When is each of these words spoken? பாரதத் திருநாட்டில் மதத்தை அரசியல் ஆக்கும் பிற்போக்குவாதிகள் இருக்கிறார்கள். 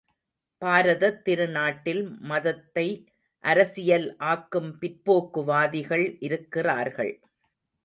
பாரதத் 0.61 1.19
திருநாட்டில் 1.25 2.01
மதத்தை 2.21 2.87
அரசியல் 3.43 4.07
ஆக்கும் 4.31 4.71
பிற்போக்குவாதிகள் 4.81 6.07
இருக்கிறார்கள். 6.19 7.13